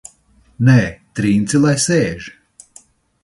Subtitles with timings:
[0.69, 0.77] Nē,
[1.19, 2.31] Trince lai sēž!